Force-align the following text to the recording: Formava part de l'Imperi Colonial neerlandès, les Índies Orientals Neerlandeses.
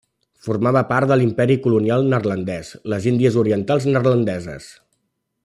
Formava 0.45 0.81
part 0.91 1.11
de 1.11 1.17
l'Imperi 1.19 1.57
Colonial 1.65 2.07
neerlandès, 2.15 2.73
les 2.95 3.07
Índies 3.13 3.39
Orientals 3.43 3.87
Neerlandeses. 3.93 4.73